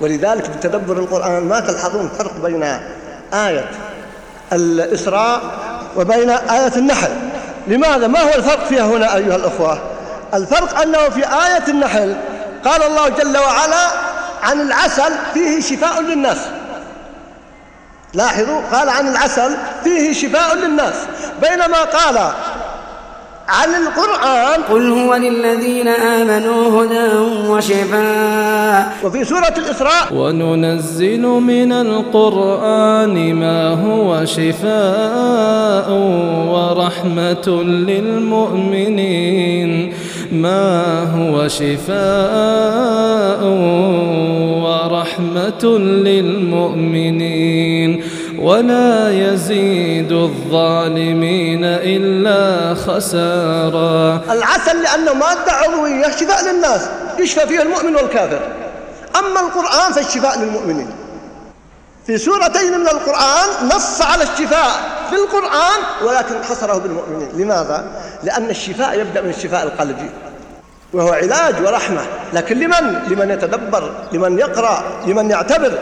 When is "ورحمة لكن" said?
71.66-72.58